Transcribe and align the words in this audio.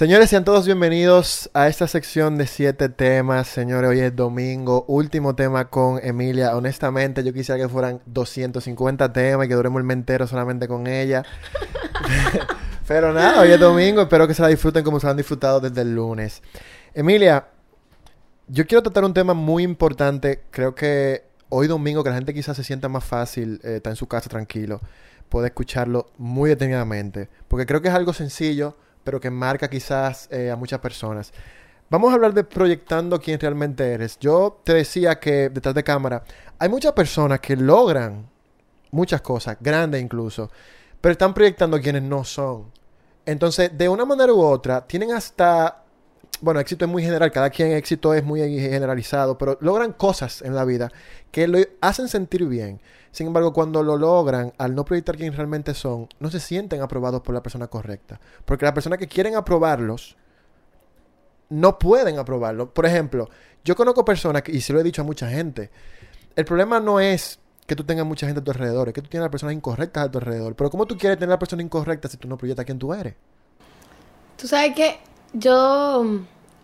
Señores, 0.00 0.30
sean 0.30 0.44
todos 0.44 0.64
bienvenidos 0.64 1.50
a 1.54 1.66
esta 1.66 1.88
sección 1.88 2.38
de 2.38 2.46
siete 2.46 2.88
temas. 2.88 3.48
Señores, 3.48 3.90
hoy 3.90 3.98
es 3.98 4.14
domingo, 4.14 4.84
último 4.86 5.34
tema 5.34 5.70
con 5.70 5.98
Emilia. 6.00 6.56
Honestamente, 6.56 7.24
yo 7.24 7.32
quisiera 7.32 7.60
que 7.60 7.68
fueran 7.68 8.00
250 8.06 9.12
temas 9.12 9.46
y 9.46 9.48
que 9.48 9.56
duremos 9.56 9.80
el 9.80 9.84
mes 9.84 9.96
entero 9.96 10.28
solamente 10.28 10.68
con 10.68 10.86
ella. 10.86 11.24
Pero 12.86 13.12
nada, 13.12 13.40
hoy 13.40 13.50
es 13.50 13.58
domingo. 13.58 14.02
Espero 14.02 14.28
que 14.28 14.34
se 14.34 14.42
la 14.42 14.46
disfruten 14.46 14.84
como 14.84 15.00
se 15.00 15.06
la 15.06 15.10
han 15.10 15.16
disfrutado 15.16 15.58
desde 15.58 15.80
el 15.80 15.96
lunes. 15.96 16.42
Emilia, 16.94 17.48
yo 18.46 18.68
quiero 18.68 18.84
tratar 18.84 19.04
un 19.04 19.14
tema 19.14 19.34
muy 19.34 19.64
importante. 19.64 20.44
Creo 20.52 20.76
que 20.76 21.24
hoy 21.48 21.66
domingo, 21.66 22.04
que 22.04 22.10
la 22.10 22.14
gente 22.14 22.32
quizás 22.32 22.56
se 22.56 22.62
sienta 22.62 22.88
más 22.88 23.02
fácil, 23.02 23.60
eh, 23.64 23.78
está 23.78 23.90
en 23.90 23.96
su 23.96 24.06
casa 24.06 24.30
tranquilo, 24.30 24.80
puede 25.28 25.48
escucharlo 25.48 26.06
muy 26.18 26.50
detenidamente. 26.50 27.28
Porque 27.48 27.66
creo 27.66 27.82
que 27.82 27.88
es 27.88 27.94
algo 27.94 28.12
sencillo 28.12 28.76
pero 29.08 29.18
que 29.18 29.30
marca 29.30 29.70
quizás 29.70 30.28
eh, 30.30 30.50
a 30.50 30.56
muchas 30.56 30.80
personas. 30.80 31.32
Vamos 31.88 32.10
a 32.10 32.14
hablar 32.14 32.34
de 32.34 32.44
proyectando 32.44 33.18
quién 33.18 33.40
realmente 33.40 33.90
eres. 33.90 34.18
Yo 34.18 34.60
te 34.62 34.74
decía 34.74 35.18
que 35.18 35.48
detrás 35.48 35.74
de 35.74 35.82
cámara 35.82 36.22
hay 36.58 36.68
muchas 36.68 36.92
personas 36.92 37.40
que 37.40 37.56
logran 37.56 38.28
muchas 38.90 39.22
cosas, 39.22 39.56
grandes 39.58 40.02
incluso, 40.02 40.50
pero 41.00 41.12
están 41.12 41.32
proyectando 41.32 41.80
quienes 41.80 42.02
no 42.02 42.22
son. 42.22 42.70
Entonces, 43.24 43.70
de 43.78 43.88
una 43.88 44.04
manera 44.04 44.30
u 44.30 44.42
otra, 44.42 44.86
tienen 44.86 45.12
hasta, 45.12 45.84
bueno, 46.40 46.60
éxito 46.60 46.84
es 46.84 46.90
muy 46.90 47.02
general, 47.02 47.30
cada 47.30 47.50
quien 47.50 47.72
éxito 47.72 48.14
es 48.14 48.24
muy 48.24 48.40
generalizado, 48.40 49.38
pero 49.38 49.58
logran 49.60 49.92
cosas 49.92 50.42
en 50.42 50.54
la 50.54 50.64
vida 50.64 50.90
que 51.30 51.48
lo 51.48 51.58
hacen 51.80 52.08
sentir 52.08 52.46
bien. 52.46 52.80
Sin 53.10 53.26
embargo, 53.26 53.52
cuando 53.52 53.82
lo 53.82 53.96
logran, 53.96 54.52
al 54.58 54.74
no 54.74 54.84
proyectar 54.84 55.16
quién 55.16 55.32
realmente 55.32 55.74
son, 55.74 56.08
no 56.20 56.30
se 56.30 56.40
sienten 56.40 56.82
aprobados 56.82 57.22
por 57.22 57.34
la 57.34 57.42
persona 57.42 57.66
correcta. 57.66 58.20
Porque 58.44 58.64
las 58.64 58.74
personas 58.74 58.98
que 58.98 59.08
quieren 59.08 59.34
aprobarlos, 59.34 60.16
no 61.48 61.78
pueden 61.78 62.18
aprobarlo. 62.18 62.72
Por 62.72 62.86
ejemplo, 62.86 63.28
yo 63.64 63.74
conozco 63.74 64.04
personas, 64.04 64.42
y 64.46 64.60
se 64.60 64.72
lo 64.72 64.80
he 64.80 64.82
dicho 64.82 65.02
a 65.02 65.04
mucha 65.04 65.28
gente, 65.28 65.70
el 66.36 66.44
problema 66.44 66.80
no 66.80 67.00
es 67.00 67.40
que 67.66 67.74
tú 67.76 67.84
tengas 67.84 68.06
mucha 68.06 68.26
gente 68.26 68.40
a 68.40 68.44
tu 68.44 68.50
alrededor, 68.50 68.88
es 68.88 68.94
que 68.94 69.02
tú 69.02 69.08
tienes 69.08 69.24
las 69.24 69.30
personas 69.30 69.54
incorrectas 69.54 70.06
a 70.06 70.10
tu 70.10 70.18
alrededor. 70.18 70.54
Pero 70.54 70.70
¿cómo 70.70 70.86
tú 70.86 70.96
quieres 70.96 71.18
tener 71.18 71.30
a 71.30 71.34
la 71.34 71.38
persona 71.38 71.62
incorrecta 71.62 72.08
si 72.08 72.16
tú 72.16 72.28
no 72.28 72.38
proyectas 72.38 72.64
quién 72.64 72.78
tú 72.78 72.94
eres? 72.94 73.14
Tú 74.36 74.46
sabes 74.46 74.74
que 74.74 75.00
yo, 75.32 76.04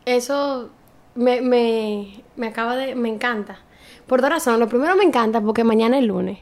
eso 0.07 0.71
me, 1.15 1.41
me, 1.41 2.25
me 2.37 2.49
acaba 2.49 2.77
de, 2.77 2.95
me 2.95 3.09
encanta. 3.09 3.59
Por 4.07 4.21
dos 4.21 4.31
razones. 4.31 4.61
Lo 4.61 4.69
primero 4.69 4.97
me 4.97 5.05
encanta 5.05 5.41
porque 5.41 5.65
mañana 5.65 5.99
es 5.99 6.05
lunes. 6.05 6.39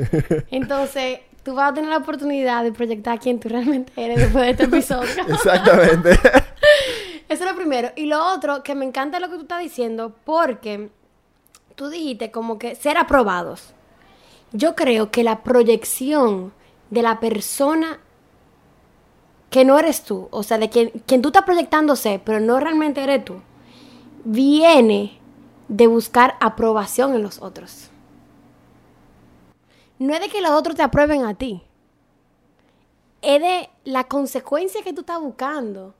Entonces, 0.50 1.20
tú 1.42 1.54
vas 1.54 1.70
a 1.70 1.74
tener 1.74 1.90
la 1.90 1.98
oportunidad 1.98 2.62
de 2.64 2.72
proyectar 2.72 3.18
quién 3.18 3.40
tú 3.40 3.48
realmente 3.48 3.92
eres 3.96 4.18
después 4.18 4.44
de 4.44 4.50
este 4.50 4.64
episodio. 4.64 5.10
Exactamente. 5.28 6.10
Eso 7.28 7.44
es 7.44 7.50
lo 7.50 7.56
primero. 7.56 7.90
Y 7.96 8.06
lo 8.06 8.34
otro, 8.34 8.62
que 8.62 8.74
me 8.74 8.84
encanta 8.84 9.20
lo 9.20 9.28
que 9.28 9.36
tú 9.36 9.42
estás 9.42 9.60
diciendo, 9.60 10.14
porque 10.24 10.90
tú 11.74 11.88
dijiste 11.88 12.30
como 12.30 12.58
que 12.58 12.74
ser 12.74 12.98
aprobados. 12.98 13.74
Yo 14.52 14.74
creo 14.74 15.10
que 15.10 15.24
la 15.24 15.42
proyección 15.42 16.52
de 16.90 17.02
la 17.02 17.18
persona 17.18 18.00
que 19.50 19.64
no 19.64 19.78
eres 19.78 20.02
tú, 20.02 20.28
o 20.30 20.42
sea, 20.42 20.58
de 20.58 20.68
quien, 20.68 20.90
quien 21.06 21.22
tú 21.22 21.28
estás 21.28 21.44
proyectándose, 21.44 22.20
pero 22.24 22.40
no 22.40 22.58
realmente 22.60 23.02
eres 23.02 23.24
tú, 23.24 23.40
viene 24.24 25.18
de 25.68 25.86
buscar 25.86 26.36
aprobación 26.40 27.14
en 27.14 27.22
los 27.22 27.40
otros. 27.40 27.90
No 29.98 30.14
es 30.14 30.20
de 30.20 30.28
que 30.28 30.42
los 30.42 30.50
otros 30.50 30.76
te 30.76 30.82
aprueben 30.82 31.24
a 31.24 31.34
ti. 31.34 31.62
Es 33.22 33.40
de 33.40 33.70
la 33.84 34.04
consecuencia 34.04 34.82
que 34.82 34.92
tú 34.92 35.00
estás 35.00 35.20
buscando 35.20 35.94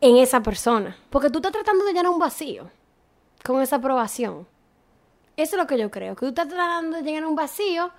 en 0.00 0.16
esa 0.16 0.42
persona. 0.42 0.96
Porque 1.10 1.30
tú 1.30 1.38
estás 1.38 1.52
tratando 1.52 1.84
de 1.84 1.92
llenar 1.92 2.10
un 2.10 2.18
vacío 2.18 2.70
con 3.44 3.62
esa 3.62 3.76
aprobación. 3.76 4.46
Eso 5.36 5.56
es 5.56 5.62
lo 5.62 5.66
que 5.66 5.78
yo 5.78 5.90
creo. 5.90 6.16
Que 6.16 6.20
tú 6.20 6.28
estás 6.28 6.48
tratando 6.48 6.96
de 6.96 7.02
llenar 7.02 7.26
un 7.26 7.36
vacío 7.36 7.92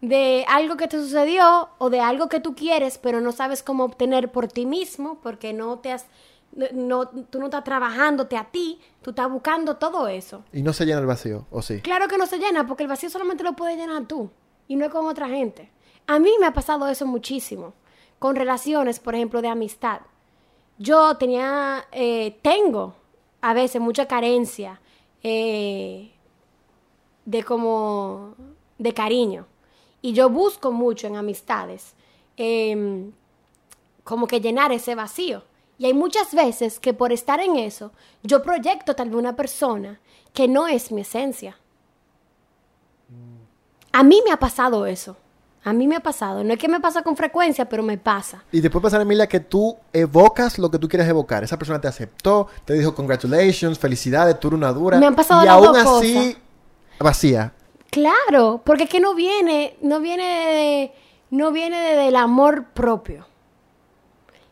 de 0.00 0.44
algo 0.48 0.76
que 0.76 0.88
te 0.88 0.98
sucedió 0.98 1.70
o 1.78 1.90
de 1.90 2.00
algo 2.00 2.28
que 2.28 2.40
tú 2.40 2.54
quieres, 2.54 2.98
pero 2.98 3.20
no 3.20 3.32
sabes 3.32 3.62
cómo 3.62 3.84
obtener 3.84 4.30
por 4.30 4.48
ti 4.48 4.66
mismo 4.66 5.18
porque 5.22 5.52
no 5.52 5.78
te 5.78 5.92
has 5.92 6.06
no, 6.72 7.08
tú 7.08 7.38
no 7.38 7.46
estás 7.46 7.64
trabajándote 7.64 8.36
a 8.36 8.44
ti, 8.44 8.80
tú 9.02 9.10
estás 9.10 9.30
buscando 9.30 9.76
todo 9.76 10.08
eso. 10.08 10.44
Y 10.52 10.62
no 10.62 10.72
se 10.72 10.86
llena 10.86 11.00
el 11.00 11.06
vacío, 11.06 11.46
¿o 11.50 11.62
sí? 11.62 11.80
Claro 11.80 12.08
que 12.08 12.18
no 12.18 12.26
se 12.26 12.38
llena, 12.38 12.66
porque 12.66 12.82
el 12.82 12.88
vacío 12.88 13.10
solamente 13.10 13.44
lo 13.44 13.54
puedes 13.54 13.76
llenar 13.76 14.06
tú, 14.06 14.30
y 14.68 14.76
no 14.76 14.86
es 14.86 14.90
con 14.90 15.06
otra 15.06 15.28
gente. 15.28 15.70
A 16.06 16.18
mí 16.18 16.30
me 16.40 16.46
ha 16.46 16.52
pasado 16.52 16.88
eso 16.88 17.06
muchísimo, 17.06 17.74
con 18.18 18.36
relaciones, 18.36 19.00
por 19.00 19.14
ejemplo, 19.14 19.42
de 19.42 19.48
amistad. 19.48 20.00
Yo 20.78 21.16
tenía, 21.16 21.84
eh, 21.92 22.38
tengo 22.42 22.94
a 23.40 23.54
veces 23.54 23.80
mucha 23.80 24.06
carencia 24.06 24.80
eh, 25.22 26.12
de 27.24 27.42
como, 27.44 28.34
de 28.78 28.94
cariño. 28.94 29.46
Y 30.06 30.12
yo 30.12 30.30
busco 30.30 30.70
mucho 30.70 31.08
en 31.08 31.16
amistades, 31.16 31.94
em, 32.36 33.10
como 34.04 34.28
que 34.28 34.40
llenar 34.40 34.70
ese 34.70 34.94
vacío. 34.94 35.42
Y 35.78 35.86
hay 35.86 35.94
muchas 35.94 36.32
veces 36.32 36.78
que 36.78 36.94
por 36.94 37.10
estar 37.10 37.40
en 37.40 37.56
eso, 37.56 37.90
yo 38.22 38.40
proyecto 38.40 38.94
tal 38.94 39.08
vez 39.08 39.18
una 39.18 39.34
persona 39.34 39.98
que 40.32 40.46
no 40.46 40.68
es 40.68 40.92
mi 40.92 41.00
esencia. 41.00 41.58
A 43.90 44.04
mí 44.04 44.22
me 44.24 44.30
ha 44.30 44.36
pasado 44.36 44.86
eso. 44.86 45.16
A 45.64 45.72
mí 45.72 45.88
me 45.88 45.96
ha 45.96 46.00
pasado. 46.00 46.44
No 46.44 46.52
es 46.52 46.58
que 46.60 46.68
me 46.68 46.78
pasa 46.78 47.02
con 47.02 47.16
frecuencia, 47.16 47.68
pero 47.68 47.82
me 47.82 47.98
pasa. 47.98 48.44
Y 48.52 48.60
después 48.60 48.80
pasa, 48.80 49.02
Emilia, 49.02 49.26
que 49.26 49.40
tú 49.40 49.76
evocas 49.92 50.56
lo 50.60 50.70
que 50.70 50.78
tú 50.78 50.88
quieres 50.88 51.08
evocar. 51.08 51.42
Esa 51.42 51.58
persona 51.58 51.80
te 51.80 51.88
aceptó, 51.88 52.46
te 52.64 52.74
dijo 52.74 52.94
congratulations, 52.94 53.76
felicidades, 53.76 54.38
tú 54.38 54.46
eres 54.46 54.58
una 54.58 54.72
dura. 54.72 55.00
Me 55.00 55.06
han 55.06 55.16
pasado 55.16 55.42
y 55.42 55.46
las 55.46 55.54
aún 55.56 55.66
dos 55.72 55.78
así, 55.78 56.36
vacía. 57.00 57.55
Claro, 57.96 58.60
porque 58.62 58.82
es 58.84 58.90
que 58.90 59.00
no 59.00 59.14
viene, 59.14 59.78
no 59.80 60.00
viene 60.00 60.92
no 61.30 61.50
viene 61.50 61.80
de- 61.80 61.96
del 61.96 62.16
amor 62.16 62.66
propio. 62.74 63.26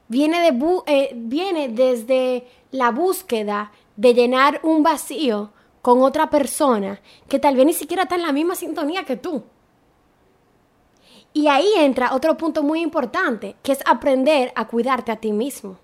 Viene, 0.08 0.40
de 0.40 0.82
eh, 0.86 1.12
viene 1.14 1.68
desde 1.68 2.46
la 2.70 2.90
búsqueda 2.90 3.70
de 3.96 4.14
llenar 4.14 4.60
un 4.62 4.82
vacío 4.82 5.50
con 5.82 6.00
otra 6.02 6.30
persona 6.30 7.02
que 7.28 7.38
tal 7.38 7.54
vez 7.54 7.66
ni 7.66 7.74
siquiera 7.74 8.04
está 8.04 8.14
en 8.14 8.22
la 8.22 8.32
misma 8.32 8.54
sintonía 8.54 9.04
que 9.04 9.16
tú. 9.18 9.42
Y 11.34 11.48
ahí 11.48 11.68
entra 11.76 12.14
otro 12.14 12.38
punto 12.38 12.62
muy 12.62 12.80
importante, 12.80 13.56
que 13.62 13.72
es 13.72 13.80
aprender 13.84 14.52
a 14.56 14.66
cuidarte 14.68 15.12
a 15.12 15.16
ti 15.16 15.32
mismo. 15.32 15.76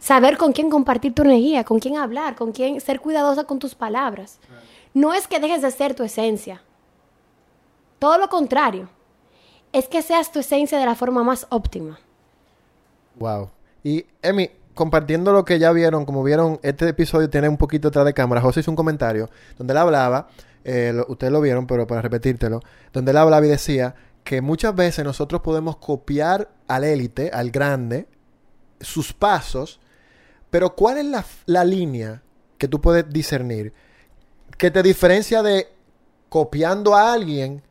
Saber 0.00 0.36
con 0.36 0.52
quién 0.52 0.70
compartir 0.70 1.14
tu 1.14 1.22
energía, 1.22 1.62
con 1.62 1.78
quién 1.78 1.98
hablar, 1.98 2.34
con 2.34 2.50
quién 2.50 2.80
ser 2.80 2.98
cuidadosa 3.00 3.44
con 3.44 3.60
tus 3.60 3.76
palabras. 3.76 4.40
No 4.94 5.14
es 5.14 5.26
que 5.26 5.40
dejes 5.40 5.62
de 5.62 5.70
ser 5.70 5.94
tu 5.94 6.02
esencia. 6.02 6.62
Todo 7.98 8.18
lo 8.18 8.28
contrario. 8.28 8.88
Es 9.72 9.86
que 9.86 10.02
seas 10.02 10.32
tu 10.32 10.40
esencia 10.40 10.78
de 10.78 10.86
la 10.86 10.94
forma 10.94 11.22
más 11.22 11.46
óptima. 11.50 12.00
Wow. 13.16 13.50
Y, 13.84 14.04
Emi, 14.22 14.50
compartiendo 14.74 15.32
lo 15.32 15.44
que 15.44 15.58
ya 15.58 15.72
vieron, 15.72 16.04
como 16.04 16.22
vieron, 16.22 16.58
este 16.62 16.88
episodio 16.88 17.30
tiene 17.30 17.48
un 17.48 17.56
poquito 17.56 17.88
detrás 17.88 18.04
de 18.04 18.14
cámara. 18.14 18.40
José 18.40 18.60
hizo 18.60 18.70
un 18.70 18.76
comentario 18.76 19.30
donde 19.58 19.72
él 19.72 19.78
hablaba, 19.78 20.28
eh, 20.64 20.94
ustedes 21.08 21.32
lo 21.32 21.40
vieron, 21.40 21.66
pero 21.66 21.86
para 21.86 22.02
repetírtelo, 22.02 22.60
donde 22.92 23.10
él 23.10 23.16
hablaba 23.16 23.44
y 23.46 23.48
decía 23.48 23.94
que 24.24 24.40
muchas 24.40 24.74
veces 24.74 25.04
nosotros 25.04 25.40
podemos 25.40 25.76
copiar 25.76 26.50
al 26.66 26.84
élite, 26.84 27.30
al 27.30 27.50
grande, 27.50 28.08
sus 28.80 29.12
pasos, 29.12 29.80
pero 30.50 30.74
¿cuál 30.74 30.98
es 30.98 31.04
la, 31.04 31.24
la 31.46 31.64
línea 31.64 32.22
que 32.58 32.68
tú 32.68 32.80
puedes 32.80 33.08
discernir 33.08 33.72
que 34.60 34.70
te 34.70 34.82
diferencia 34.82 35.42
de 35.42 35.68
copiando 36.28 36.94
a 36.94 37.14
alguien 37.14 37.62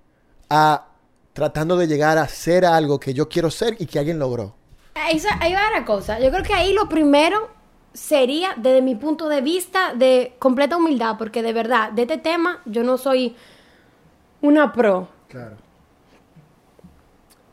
a 0.50 0.88
tratando 1.34 1.78
de 1.78 1.86
llegar 1.86 2.18
a 2.18 2.28
ser 2.28 2.66
algo 2.66 3.00
que 3.00 3.14
yo 3.14 3.30
quiero 3.30 3.52
ser 3.52 3.76
y 3.78 3.86
que 3.86 4.00
alguien 4.00 4.18
logró? 4.18 4.56
Ahí, 4.96 5.22
ahí 5.40 5.54
va 5.54 5.70
la 5.72 5.86
cosa. 5.86 6.20
Yo 6.20 6.32
creo 6.32 6.42
que 6.42 6.56
ahí 6.56 6.74
lo 6.74 6.90
primero 6.90 7.52
sería, 7.94 8.56
desde 8.58 8.82
mi 8.82 8.96
punto 8.96 9.30
de 9.30 9.42
vista, 9.42 9.94
de 9.94 10.36
completa 10.40 10.78
humildad, 10.78 11.16
porque 11.20 11.44
de 11.44 11.54
verdad, 11.54 11.92
de 11.92 12.02
este 12.02 12.18
tema 12.18 12.64
yo 12.66 12.84
no 12.84 12.98
soy 12.98 13.36
una 14.42 14.74
pro. 14.74 15.10
Claro. 15.28 15.58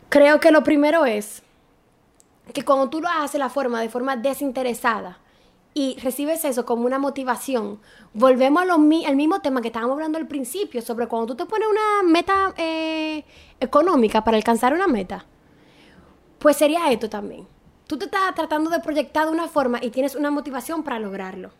Creo 0.08 0.40
que 0.40 0.50
lo 0.50 0.64
primero 0.64 1.04
es 1.04 1.42
que 2.54 2.64
cuando 2.64 2.88
tú 2.88 3.02
lo 3.02 3.08
haces 3.10 3.38
la 3.38 3.50
forma, 3.50 3.82
de 3.82 3.90
forma 3.90 4.16
desinteresada 4.16 5.18
y 5.78 5.98
recibes 6.00 6.42
eso 6.46 6.64
como 6.64 6.86
una 6.86 6.98
motivación, 6.98 7.78
volvemos 8.14 8.62
al 8.62 9.14
mismo 9.14 9.40
tema 9.42 9.60
que 9.60 9.68
estábamos 9.68 9.92
hablando 9.92 10.16
al 10.16 10.26
principio, 10.26 10.80
sobre 10.80 11.06
cuando 11.06 11.26
tú 11.26 11.34
te 11.34 11.44
pones 11.44 11.68
una 11.68 12.02
meta 12.02 12.54
eh, 12.56 13.22
económica 13.60 14.24
para 14.24 14.38
alcanzar 14.38 14.72
una 14.72 14.86
meta. 14.86 15.26
Pues 16.38 16.56
sería 16.56 16.90
esto 16.90 17.10
también. 17.10 17.46
Tú 17.86 17.98
te 17.98 18.06
estás 18.06 18.34
tratando 18.34 18.70
de 18.70 18.80
proyectar 18.80 19.26
de 19.26 19.32
una 19.32 19.48
forma 19.48 19.78
y 19.82 19.90
tienes 19.90 20.14
una 20.14 20.30
motivación 20.30 20.82
para 20.82 20.98
lograrlo. 20.98 21.50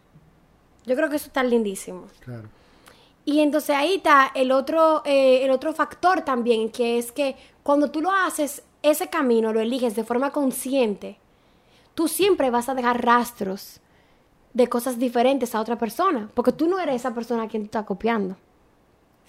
Yo 0.86 0.96
creo 0.96 1.10
que 1.10 1.16
eso 1.16 1.26
está 1.26 1.44
lindísimo. 1.44 2.06
Claro. 2.20 2.48
Y 3.26 3.40
entonces 3.40 3.76
ahí 3.76 3.96
está 3.96 4.32
el 4.34 4.50
otro, 4.50 5.02
eh, 5.04 5.44
el 5.44 5.50
otro 5.50 5.74
factor 5.74 6.22
también, 6.22 6.70
que 6.70 6.96
es 6.96 7.12
que 7.12 7.36
cuando 7.62 7.90
tú 7.90 8.00
lo 8.00 8.10
haces 8.10 8.62
ese 8.82 9.10
camino 9.10 9.52
lo 9.52 9.60
eliges 9.60 9.94
de 9.94 10.04
forma 10.04 10.30
consciente, 10.30 11.18
tú 11.94 12.08
siempre 12.08 12.48
vas 12.48 12.70
a 12.70 12.74
dejar 12.74 13.04
rastros 13.04 13.82
de 14.56 14.68
cosas 14.68 14.98
diferentes 14.98 15.54
a 15.54 15.60
otra 15.60 15.76
persona, 15.76 16.30
porque 16.32 16.50
tú 16.50 16.66
no 16.66 16.80
eres 16.80 16.96
esa 16.96 17.12
persona 17.12 17.42
a 17.42 17.48
quien 17.48 17.64
tú 17.64 17.66
estás 17.66 17.84
copiando. 17.84 18.38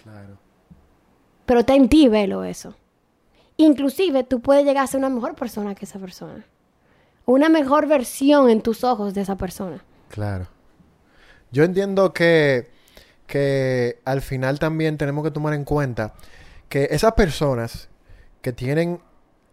Claro. 0.01 0.37
Pero 1.45 1.59
está 1.59 1.75
en 1.75 1.89
ti 1.89 2.07
verlo 2.07 2.45
eso. 2.45 2.75
Inclusive 3.57 4.23
tú 4.23 4.39
puedes 4.39 4.63
llegar 4.63 4.85
a 4.85 4.87
ser 4.87 4.99
una 4.99 5.09
mejor 5.09 5.35
persona 5.35 5.75
que 5.75 5.83
esa 5.83 5.99
persona. 5.99 6.45
Una 7.25 7.49
mejor 7.49 7.87
versión 7.87 8.49
en 8.49 8.61
tus 8.61 8.85
ojos 8.85 9.13
de 9.13 9.19
esa 9.19 9.35
persona. 9.35 9.83
Claro. 10.07 10.47
Yo 11.51 11.65
entiendo 11.65 12.13
que, 12.13 12.71
que 13.25 13.99
al 14.05 14.21
final 14.21 14.59
también 14.59 14.97
tenemos 14.97 15.25
que 15.25 15.31
tomar 15.31 15.53
en 15.53 15.65
cuenta 15.65 16.13
que 16.69 16.87
esas 16.91 17.11
personas 17.13 17.89
que 18.41 18.53
tienen 18.53 19.01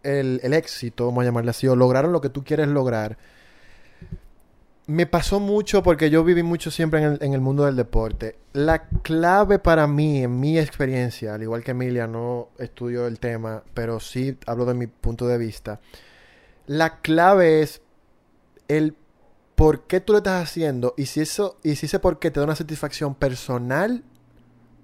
el, 0.04 0.38
el 0.44 0.52
éxito, 0.52 1.06
vamos 1.06 1.22
a 1.22 1.24
llamarle 1.24 1.50
así, 1.50 1.66
o 1.66 1.74
lograron 1.74 2.12
lo 2.12 2.20
que 2.20 2.28
tú 2.28 2.44
quieres 2.44 2.68
lograr, 2.68 3.18
me 4.86 5.06
pasó 5.06 5.40
mucho 5.40 5.82
porque 5.82 6.10
yo 6.10 6.24
viví 6.24 6.42
mucho 6.42 6.70
siempre 6.70 7.02
en 7.02 7.32
el, 7.32 7.40
mundo 7.40 7.64
del 7.64 7.76
deporte. 7.76 8.36
La 8.52 8.88
clave 8.88 9.58
para 9.58 9.86
mí, 9.86 10.22
en 10.22 10.38
mi 10.38 10.58
experiencia, 10.58 11.34
al 11.34 11.42
igual 11.42 11.64
que 11.64 11.70
Emilia, 11.70 12.06
no 12.06 12.50
estudio 12.58 13.06
el 13.06 13.18
tema, 13.18 13.62
pero 13.72 13.98
sí 13.98 14.36
hablo 14.46 14.66
de 14.66 14.74
mi 14.74 14.86
punto 14.86 15.26
de 15.26 15.38
vista. 15.38 15.80
La 16.66 17.00
clave 17.00 17.62
es 17.62 17.80
el 18.68 18.94
por 19.54 19.86
qué 19.86 20.00
tú 20.00 20.12
lo 20.12 20.18
estás 20.18 20.42
haciendo 20.42 20.94
y 20.96 21.06
si 21.06 21.20
eso 21.20 21.58
y 21.62 21.76
si 21.76 21.86
ese 21.86 21.98
por 21.98 22.18
qué 22.18 22.30
te 22.30 22.40
da 22.40 22.44
una 22.44 22.56
satisfacción 22.56 23.14
personal 23.14 24.02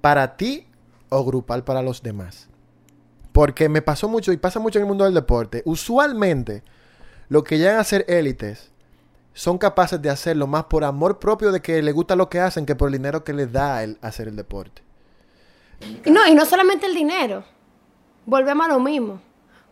para 0.01 0.37
ti 0.37 0.67
o 1.09 1.25
grupal 1.25 1.65
para 1.65 1.83
los 1.83 2.03
demás. 2.03 2.49
Porque 3.33 3.69
me 3.69 3.83
pasó 3.83 4.09
mucho 4.09 4.33
y 4.33 4.39
pasa 4.39 4.61
mucho 4.61 4.79
en 4.79 4.85
el 4.85 4.89
mundo 4.89 5.05
del 5.05 5.15
deporte. 5.15 5.63
Usualmente, 5.67 6.63
lo 7.29 7.45
que 7.45 7.59
llegan 7.59 7.79
a 7.79 7.85
ser 7.85 8.05
élites 8.09 8.70
son 9.33 9.59
capaces 9.59 10.01
de 10.01 10.11
hacerlo 10.11 10.47
más 10.47 10.65
por 10.65 10.85
amor 10.85 11.19
propio 11.19 11.53
de 11.53 11.61
que 11.61 11.81
les 11.83 11.95
gusta 11.95 12.17
lo 12.17 12.29
que 12.29 12.41
hacen 12.41 12.67
que 12.67 12.75
por 12.75 12.89
el 12.89 12.95
dinero 12.95 13.25
que 13.25 13.33
les 13.33 13.53
da 13.53 13.83
el 13.83 13.99
hacer 14.03 14.29
el 14.29 14.37
deporte. 14.37 14.83
No, 16.07 16.27
y 16.27 16.35
no 16.35 16.45
solamente 16.45 16.87
el 16.87 16.95
dinero. 16.95 17.45
Volvemos 18.27 18.67
a 18.67 18.69
lo 18.69 18.81
mismo. 18.81 19.21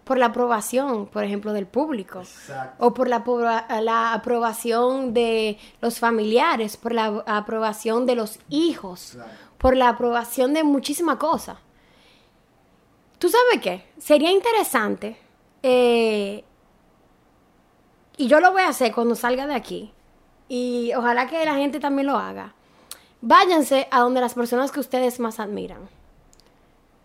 Por 0.04 0.16
la 0.16 0.26
aprobación, 0.26 1.06
por 1.06 1.22
ejemplo, 1.22 1.52
del 1.52 1.66
público. 1.66 2.20
Exacto. 2.20 2.86
O 2.86 2.94
por 2.94 3.08
la, 3.08 3.22
la, 3.82 4.14
aprobación 4.14 5.12
de 5.12 5.58
los 5.82 5.98
familiares, 5.98 6.78
por 6.78 6.94
la 6.94 7.22
aprobación 7.26 8.06
de 8.06 8.14
los 8.14 8.38
hijos, 8.48 9.18
por 9.58 9.76
la 9.76 9.90
aprobación 9.90 10.54
de 10.54 10.64
muchísimas 10.64 11.16
cosas. 11.16 11.58
¿Tú 13.18 13.28
sabes 13.28 13.60
qué? 13.60 13.84
Sería 13.98 14.30
interesante 14.30 15.18
eh, 15.62 16.44
y 18.18 18.26
yo 18.26 18.40
lo 18.40 18.52
voy 18.52 18.62
a 18.62 18.68
hacer 18.68 18.92
cuando 18.92 19.14
salga 19.14 19.46
de 19.46 19.54
aquí. 19.54 19.92
Y 20.48 20.92
ojalá 20.94 21.28
que 21.28 21.44
la 21.44 21.54
gente 21.54 21.78
también 21.78 22.08
lo 22.08 22.18
haga. 22.18 22.52
Váyanse 23.20 23.86
a 23.90 24.00
donde 24.00 24.20
las 24.20 24.34
personas 24.34 24.72
que 24.72 24.80
ustedes 24.80 25.20
más 25.20 25.38
admiran. 25.40 25.88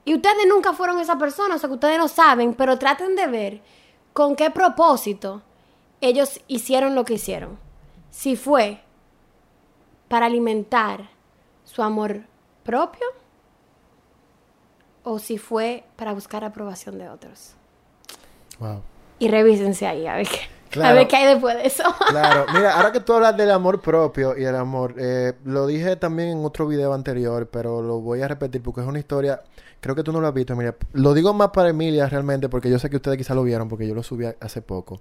Y 0.06 0.16
ustedes 0.16 0.48
nunca 0.50 0.74
fueron 0.74 1.00
esa 1.00 1.18
persona, 1.18 1.56
o 1.56 1.58
sea 1.58 1.70
que 1.70 1.76
ustedes 1.76 1.98
no 1.98 2.08
saben, 2.08 2.56
pero 2.56 2.78
traten 2.78 3.16
de 3.16 3.28
ver 3.28 3.62
con 4.12 4.36
qué 4.36 4.50
propósito 4.50 5.44
ellos 6.02 6.42
hicieron 6.48 6.96
lo 6.96 7.06
que 7.06 7.14
hicieron. 7.14 7.58
Si 8.10 8.36
fue 8.36 8.82
para 10.10 10.26
alimentar 10.26 11.10
su 11.64 11.84
amor 11.84 12.24
propio 12.64 13.06
o 15.04 15.20
si 15.20 15.38
fue 15.38 15.84
para 15.96 16.14
buscar 16.14 16.44
aprobación 16.44 16.98
de 16.98 17.10
otros. 17.10 17.54
Wow. 18.60 18.82
Y 19.20 19.28
revísense 19.28 19.88
ahí, 19.88 20.08
a 20.08 20.16
ver 20.16 20.28
qué. 20.28 20.53
Claro. 20.74 20.90
A 20.90 20.94
ver 20.94 21.08
qué 21.08 21.18
hay 21.18 21.28
después 21.28 21.56
de 21.56 21.68
eso. 21.68 21.84
Claro, 22.10 22.48
mira, 22.52 22.76
ahora 22.76 22.92
que 22.92 23.00
tú 23.00 23.14
hablas 23.14 23.38
del 23.38 23.52
amor 23.52 23.80
propio 23.80 24.36
y 24.36 24.44
el 24.44 24.56
amor, 24.56 24.96
eh, 24.98 25.34
lo 25.46 25.68
dije 25.68 25.96
también 25.98 26.30
en 26.30 26.44
otro 26.44 26.68
video 26.68 26.94
anterior, 26.94 27.48
pero 27.48 27.84
lo 27.84 28.00
voy 28.00 28.24
a 28.24 28.28
repetir 28.28 28.64
porque 28.64 28.82
es 28.82 28.88
una 28.88 28.98
historia, 28.98 29.42
creo 29.80 29.96
que 29.96 30.02
tú 30.02 30.12
no 30.12 30.20
lo 30.20 30.28
has 30.28 30.34
visto, 30.34 30.54
Emilia. 30.54 30.76
Lo 30.94 31.14
digo 31.14 31.32
más 31.32 31.50
para 31.50 31.70
Emilia 31.70 32.08
realmente 32.08 32.50
porque 32.50 32.72
yo 32.72 32.80
sé 32.80 32.90
que 32.90 32.96
ustedes 32.96 33.20
quizá 33.20 33.36
lo 33.36 33.44
vieron 33.44 33.70
porque 33.70 33.88
yo 33.88 33.94
lo 33.94 34.02
subí 34.02 34.26
hace 34.40 34.64
poco. 34.64 35.00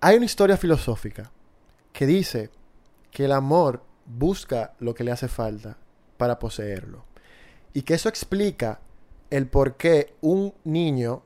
Hay 0.00 0.16
una 0.16 0.26
historia 0.26 0.58
filosófica 0.58 1.30
que 1.94 2.04
dice 2.04 2.50
que 3.10 3.24
el 3.24 3.32
amor 3.32 3.82
busca 4.04 4.74
lo 4.80 4.94
que 4.94 5.02
le 5.02 5.12
hace 5.12 5.28
falta 5.28 5.78
para 6.18 6.38
poseerlo. 6.38 7.04
Y 7.72 7.82
que 7.82 7.94
eso 7.94 8.10
explica 8.10 8.80
el 9.30 9.46
por 9.46 9.76
qué 9.76 10.14
un 10.20 10.52
niño 10.64 11.22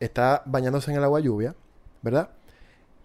está 0.00 0.42
bañándose 0.46 0.90
en 0.90 0.96
el 0.96 1.04
agua 1.04 1.20
lluvia, 1.20 1.54
¿verdad? 2.02 2.30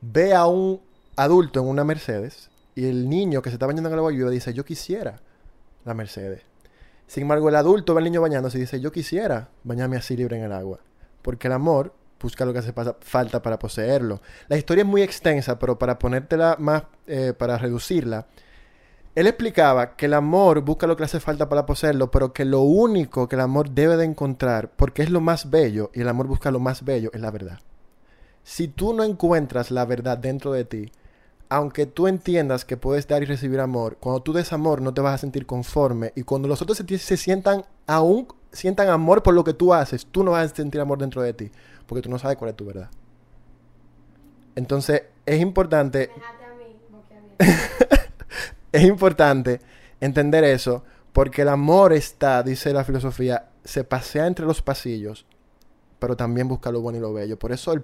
Ve 0.02 0.34
a 0.34 0.48
un 0.48 0.82
adulto 1.16 1.62
en 1.62 1.68
una 1.68 1.84
Mercedes 1.84 2.50
y 2.76 2.88
el 2.88 3.10
niño 3.10 3.42
que 3.42 3.50
se 3.50 3.56
está 3.56 3.68
bañando 3.68 3.90
en 3.90 3.96
agua 3.96 4.12
lluvia 4.12 4.30
dice, 4.30 4.54
yo 4.54 4.66
quisiera 4.66 5.20
la 5.86 5.94
Mercedes. 5.94 6.42
Sin 7.08 7.24
embargo, 7.24 7.50
el 7.50 7.56
adulto 7.56 7.94
ve 7.94 8.00
al 8.00 8.06
niño 8.06 8.22
bañándose 8.22 8.58
y 8.58 8.62
dice, 8.62 8.80
yo 8.80 8.92
quisiera 8.92 9.50
bañarme 9.64 9.98
así 9.98 10.16
libre 10.16 10.38
en 10.38 10.44
el 10.44 10.54
agua. 10.54 10.80
Porque 11.22 11.48
el 11.48 11.54
amor 11.54 11.94
busca 12.20 12.46
lo 12.46 12.54
que 12.54 12.60
hace 12.60 12.74
falta 13.02 13.42
para 13.42 13.60
poseerlo. 13.60 14.22
La 14.48 14.58
historia 14.58 14.84
es 14.84 14.88
muy 14.88 15.02
extensa, 15.02 15.60
pero 15.60 15.78
para 15.78 16.00
ponértela 16.00 16.56
más, 16.58 16.84
eh, 17.08 17.34
para 17.38 17.58
reducirla, 17.58 18.28
él 19.14 19.28
explicaba 19.28 19.98
que 19.98 20.06
el 20.06 20.14
amor 20.14 20.62
busca 20.62 20.88
lo 20.88 20.96
que 20.96 21.04
hace 21.04 21.20
falta 21.20 21.50
para 21.50 21.66
poseerlo, 21.66 22.10
pero 22.10 22.32
que 22.32 22.46
lo 22.46 22.62
único 22.62 23.28
que 23.28 23.36
el 23.36 23.42
amor 23.42 23.72
debe 23.72 23.98
de 23.98 24.06
encontrar, 24.06 24.72
porque 24.78 25.04
es 25.04 25.10
lo 25.10 25.20
más 25.20 25.50
bello, 25.50 25.92
y 25.94 26.02
el 26.02 26.08
amor 26.08 26.28
busca 26.28 26.50
lo 26.50 26.60
más 26.60 26.86
bello, 26.86 27.12
es 27.14 27.20
la 27.20 27.32
verdad 27.32 27.60
si 28.44 28.68
tú 28.68 28.94
no 28.94 29.04
encuentras 29.04 29.72
la 29.72 29.86
verdad 29.86 30.18
dentro 30.18 30.52
de 30.52 30.66
ti, 30.66 30.92
aunque 31.50 31.86
tú 31.86 32.08
entiendas 32.08 32.64
que 32.64 32.78
puedes 32.78 33.08
dar 33.08 33.24
y 33.24 33.26
recibir 33.26 33.60
amor, 33.60 33.98
cuando 34.00 34.22
tú 34.22 34.34
des 34.34 34.54
amor 34.54 34.82
no 34.82 34.94
te 34.94 35.02
vas 35.02 35.16
a 35.16 35.18
sentir 35.18 35.46
conforme 35.46 36.14
y 36.16 36.24
cuando 36.24 36.48
los 36.48 36.62
otros 36.62 36.78
se, 36.78 36.98
se, 36.98 37.18
sientan 37.18 37.66
aún 37.88 38.28
sientan 38.52 38.90
amor 38.90 39.22
por 39.22 39.34
lo 39.34 39.44
que 39.44 39.54
tú 39.54 39.74
haces, 39.74 40.06
tú 40.06 40.24
no 40.24 40.32
vas 40.32 40.52
a 40.52 40.56
sentir 40.56 40.80
amor 40.80 40.98
dentro 40.98 41.22
de 41.22 41.34
ti, 41.34 41.52
porque 41.88 42.02
tú 42.02 42.10
no 42.10 42.20
sabes 42.20 42.38
cuál 42.38 42.52
es 42.52 42.56
tu 42.56 42.66
verdad. 42.66 42.90
Entonces, 44.56 45.04
es 45.26 45.40
importante 45.40 46.10
es 48.72 48.84
importante 48.84 49.60
entender 50.00 50.44
eso, 50.44 50.84
porque 51.14 51.42
el 51.42 51.50
amor 51.50 51.94
está, 51.94 52.44
dice 52.44 52.74
la 52.74 52.84
filosofía, 52.84 53.50
se 53.64 53.84
pasea 53.84 54.28
entre 54.28 54.46
los 54.46 54.62
pasillos, 54.62 55.26
pero 56.00 56.16
también 56.16 56.48
busca 56.48 56.72
lo 56.72 56.82
bueno 56.82 56.98
y 56.98 57.02
lo 57.02 57.14
bello. 57.14 57.38
Por 57.38 57.52
eso 57.52 57.74
el 57.74 57.84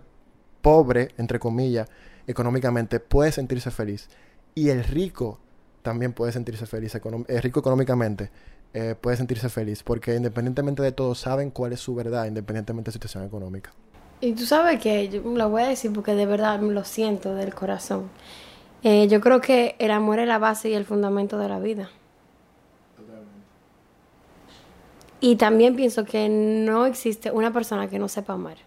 pobre, 0.61 1.09
entre 1.17 1.39
comillas, 1.39 1.89
económicamente, 2.27 2.99
puede 2.99 3.31
sentirse 3.31 3.71
feliz. 3.71 4.09
Y 4.55 4.69
el 4.69 4.83
rico 4.83 5.39
también 5.81 6.13
puede 6.13 6.31
sentirse 6.31 6.65
feliz, 6.65 6.93
el 7.27 7.41
rico 7.41 7.59
económicamente 7.61 8.29
eh, 8.73 8.95
puede 8.99 9.15
sentirse 9.15 9.47
feliz, 9.49 9.83
porque 9.83 10.15
independientemente 10.15 10.83
de 10.83 10.91
todo, 10.91 11.15
saben 11.15 11.49
cuál 11.51 11.73
es 11.73 11.79
su 11.79 11.95
verdad, 11.95 12.25
independientemente 12.25 12.89
de 12.89 12.91
su 12.91 12.95
situación 12.97 13.23
económica. 13.23 13.71
Y 14.19 14.33
tú 14.33 14.45
sabes 14.45 14.79
que, 14.79 15.07
yo 15.09 15.21
lo 15.21 15.49
voy 15.49 15.61
a 15.61 15.67
decir 15.67 15.93
porque 15.93 16.15
de 16.15 16.25
verdad 16.25 16.59
lo 16.59 16.83
siento 16.83 17.35
del 17.35 17.53
corazón. 17.53 18.09
Eh, 18.83 19.07
yo 19.07 19.21
creo 19.21 19.41
que 19.41 19.75
el 19.79 19.91
amor 19.91 20.19
es 20.19 20.27
la 20.27 20.39
base 20.39 20.69
y 20.69 20.73
el 20.73 20.85
fundamento 20.85 21.37
de 21.37 21.49
la 21.49 21.59
vida. 21.59 21.89
Y 25.19 25.35
también 25.37 25.75
pienso 25.75 26.05
que 26.05 26.29
no 26.29 26.85
existe 26.85 27.31
una 27.31 27.51
persona 27.51 27.89
que 27.89 27.97
no 27.97 28.07
sepa 28.07 28.33
amar. 28.33 28.57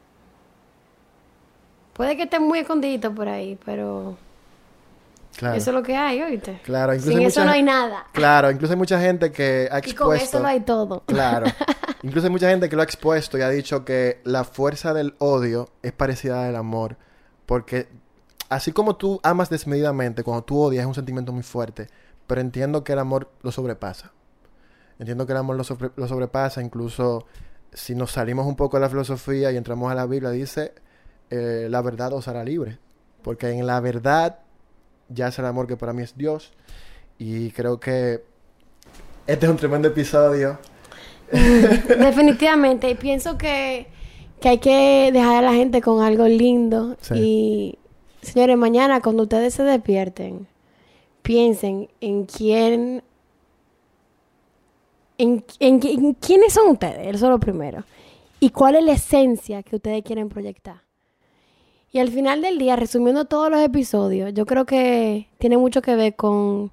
Puede 2.00 2.16
que 2.16 2.22
esté 2.22 2.40
muy 2.40 2.60
escondidito 2.60 3.14
por 3.14 3.28
ahí, 3.28 3.58
pero 3.62 4.16
Claro. 5.36 5.54
eso 5.54 5.68
es 5.70 5.74
lo 5.74 5.82
que 5.82 5.94
hay, 5.94 6.22
oíste. 6.22 6.58
Claro, 6.64 6.94
incluso 6.94 7.10
Sin 7.10 7.18
hay 7.20 7.26
eso 7.26 7.44
no 7.44 7.50
hay 7.50 7.62
nada. 7.62 8.06
Claro, 8.12 8.50
incluso 8.50 8.72
hay 8.72 8.78
mucha 8.78 8.98
gente 8.98 9.30
que 9.30 9.68
ha 9.70 9.76
Y 9.76 9.78
expuesto. 9.80 10.04
con 10.06 10.16
eso 10.16 10.40
lo 10.40 10.46
hay 10.48 10.60
todo. 10.60 11.02
Claro. 11.04 11.44
Incluso 12.02 12.26
hay 12.26 12.32
mucha 12.32 12.48
gente 12.48 12.70
que 12.70 12.76
lo 12.76 12.80
ha 12.80 12.86
expuesto 12.86 13.36
y 13.36 13.42
ha 13.42 13.50
dicho 13.50 13.84
que 13.84 14.22
la 14.24 14.44
fuerza 14.44 14.94
del 14.94 15.14
odio 15.18 15.68
es 15.82 15.92
parecida 15.92 16.48
al 16.48 16.56
amor. 16.56 16.96
Porque 17.44 17.88
así 18.48 18.72
como 18.72 18.96
tú 18.96 19.20
amas 19.22 19.50
desmedidamente, 19.50 20.22
cuando 20.24 20.42
tú 20.44 20.58
odias 20.58 20.80
es 20.80 20.86
un 20.88 20.94
sentimiento 20.94 21.30
muy 21.32 21.42
fuerte. 21.42 21.88
Pero 22.26 22.40
entiendo 22.40 22.82
que 22.82 22.94
el 22.94 22.98
amor 23.00 23.28
lo 23.42 23.52
sobrepasa. 23.52 24.12
Entiendo 24.98 25.26
que 25.26 25.32
el 25.32 25.38
amor 25.38 25.56
lo, 25.56 25.64
sobre- 25.64 25.90
lo 25.96 26.08
sobrepasa. 26.08 26.62
Incluso 26.62 27.26
si 27.74 27.94
nos 27.94 28.12
salimos 28.12 28.46
un 28.46 28.56
poco 28.56 28.78
de 28.78 28.80
la 28.80 28.88
filosofía 28.88 29.52
y 29.52 29.58
entramos 29.58 29.92
a 29.92 29.94
la 29.94 30.06
Biblia, 30.06 30.30
dice, 30.30 30.72
eh, 31.30 31.68
la 31.70 31.82
verdad 31.82 32.12
os 32.12 32.28
hará 32.28 32.44
libre. 32.44 32.78
Porque 33.22 33.50
en 33.50 33.66
la 33.66 33.80
verdad 33.80 34.40
yace 35.08 35.42
el 35.42 35.46
amor 35.46 35.66
que 35.66 35.76
para 35.76 35.92
mí 35.92 36.02
es 36.02 36.16
Dios. 36.16 36.52
Y 37.18 37.50
creo 37.50 37.78
que 37.78 38.22
este 39.26 39.46
es 39.46 39.50
un 39.50 39.58
tremendo 39.58 39.88
episodio. 39.88 40.58
Definitivamente. 41.30 42.90
Y 42.90 42.94
pienso 42.94 43.38
que, 43.38 43.86
que 44.40 44.48
hay 44.48 44.58
que 44.58 45.10
dejar 45.12 45.36
a 45.36 45.42
la 45.42 45.54
gente 45.54 45.80
con 45.80 46.02
algo 46.02 46.26
lindo. 46.26 46.96
Sí. 47.00 47.14
Y, 47.14 47.78
señores, 48.22 48.56
mañana 48.56 49.00
cuando 49.00 49.24
ustedes 49.24 49.54
se 49.54 49.62
despierten, 49.62 50.46
piensen 51.22 51.88
en 52.00 52.24
quién... 52.24 53.02
En, 55.18 55.44
en, 55.58 55.80
en 55.84 56.14
quiénes 56.14 56.54
son 56.54 56.70
ustedes, 56.70 57.14
eso 57.14 57.26
es 57.26 57.30
lo 57.30 57.38
primero. 57.38 57.84
Y 58.40 58.50
cuál 58.50 58.76
es 58.76 58.84
la 58.84 58.92
esencia 58.92 59.62
que 59.62 59.76
ustedes 59.76 60.02
quieren 60.02 60.30
proyectar. 60.30 60.80
Y 61.92 61.98
al 61.98 62.10
final 62.10 62.42
del 62.42 62.58
día, 62.58 62.76
resumiendo 62.76 63.24
todos 63.24 63.50
los 63.50 63.60
episodios, 63.60 64.32
yo 64.32 64.46
creo 64.46 64.64
que 64.64 65.28
tiene 65.38 65.56
mucho 65.56 65.82
que 65.82 65.96
ver 65.96 66.14
con 66.14 66.70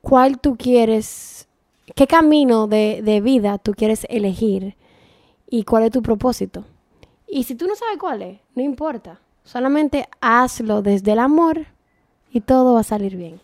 cuál 0.00 0.40
tú 0.40 0.56
quieres, 0.56 1.48
qué 1.94 2.06
camino 2.06 2.66
de, 2.66 3.02
de 3.04 3.20
vida 3.20 3.58
tú 3.58 3.72
quieres 3.72 4.06
elegir 4.08 4.76
y 5.48 5.64
cuál 5.64 5.84
es 5.84 5.90
tu 5.92 6.02
propósito. 6.02 6.64
Y 7.28 7.44
si 7.44 7.54
tú 7.54 7.66
no 7.66 7.76
sabes 7.76 7.98
cuál 7.98 8.22
es, 8.22 8.40
no 8.54 8.62
importa. 8.62 9.20
Solamente 9.44 10.08
hazlo 10.20 10.82
desde 10.82 11.12
el 11.12 11.18
amor 11.18 11.66
y 12.30 12.40
todo 12.40 12.74
va 12.74 12.80
a 12.80 12.84
salir 12.84 13.16
bien. 13.16 13.40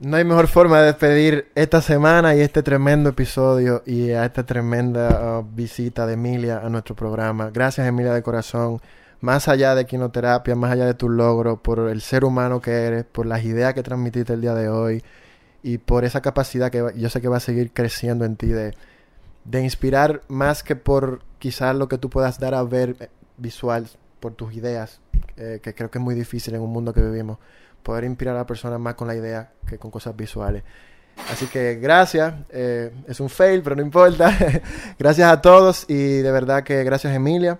No 0.00 0.16
hay 0.16 0.24
mejor 0.24 0.46
forma 0.46 0.78
de 0.80 0.86
despedir 0.86 1.50
esta 1.56 1.82
semana 1.82 2.34
y 2.36 2.40
este 2.40 2.62
tremendo 2.62 3.10
episodio 3.10 3.82
y 3.84 4.10
a 4.10 4.24
esta 4.24 4.46
tremenda 4.46 5.40
uh, 5.40 5.44
visita 5.44 6.06
de 6.06 6.14
Emilia 6.14 6.58
a 6.58 6.68
nuestro 6.68 6.94
programa. 6.94 7.50
Gracias 7.50 7.86
Emilia 7.86 8.14
de 8.14 8.22
corazón. 8.22 8.80
Más 9.20 9.48
allá 9.48 9.74
de 9.74 9.86
quinoterapia, 9.86 10.54
más 10.54 10.72
allá 10.72 10.86
de 10.86 10.94
tu 10.94 11.08
logro, 11.08 11.62
por 11.62 11.88
el 11.88 12.00
ser 12.00 12.24
humano 12.24 12.60
que 12.60 12.70
eres, 12.70 13.04
por 13.04 13.26
las 13.26 13.44
ideas 13.44 13.74
que 13.74 13.82
transmitiste 13.82 14.32
el 14.32 14.40
día 14.40 14.54
de 14.54 14.68
hoy 14.68 15.02
y 15.62 15.78
por 15.78 16.04
esa 16.04 16.20
capacidad 16.20 16.70
que 16.70 16.84
yo 16.96 17.10
sé 17.10 17.20
que 17.20 17.28
va 17.28 17.38
a 17.38 17.40
seguir 17.40 17.72
creciendo 17.72 18.24
en 18.24 18.36
ti 18.36 18.46
de, 18.46 18.74
de 19.44 19.62
inspirar 19.62 20.22
más 20.28 20.62
que 20.62 20.76
por 20.76 21.22
quizás 21.38 21.74
lo 21.74 21.88
que 21.88 21.98
tú 21.98 22.10
puedas 22.10 22.38
dar 22.38 22.54
a 22.54 22.62
ver 22.62 22.96
eh, 23.00 23.08
visual, 23.36 23.88
por 24.20 24.34
tus 24.34 24.54
ideas, 24.54 25.00
eh, 25.36 25.60
que 25.62 25.74
creo 25.74 25.90
que 25.90 25.98
es 25.98 26.04
muy 26.04 26.14
difícil 26.14 26.54
en 26.54 26.60
un 26.60 26.72
mundo 26.72 26.92
que 26.92 27.00
vivimos 27.00 27.38
poder 27.82 28.04
inspirar 28.04 28.34
a 28.34 28.38
la 28.38 28.46
persona 28.46 28.78
más 28.78 28.94
con 28.94 29.08
la 29.08 29.14
idea 29.14 29.52
que 29.66 29.78
con 29.78 29.90
cosas 29.90 30.14
visuales. 30.16 30.62
Así 31.32 31.46
que 31.46 31.76
gracias, 31.76 32.34
eh, 32.50 32.92
es 33.06 33.20
un 33.20 33.28
fail, 33.28 33.62
pero 33.62 33.76
no 33.76 33.82
importa. 33.82 34.36
gracias 34.98 35.30
a 35.30 35.40
todos 35.40 35.84
y 35.88 36.18
de 36.18 36.30
verdad 36.30 36.62
que 36.62 36.84
gracias 36.84 37.14
Emilia. 37.14 37.58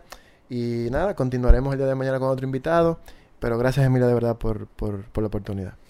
Y 0.50 0.88
nada, 0.90 1.14
continuaremos 1.14 1.72
el 1.72 1.78
día 1.78 1.88
de 1.88 1.94
mañana 1.94 2.18
con 2.18 2.28
otro 2.28 2.46
invitado, 2.46 2.98
pero 3.38 3.58
gracias 3.58 3.86
Emilia 3.86 4.06
de 4.06 4.14
verdad 4.14 4.36
por, 4.36 4.66
por, 4.66 5.04
por 5.04 5.22
la 5.22 5.28
oportunidad. 5.28 5.78